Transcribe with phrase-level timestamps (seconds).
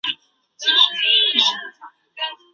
[0.03, 0.17] 不久
[1.33, 1.61] 即辞官。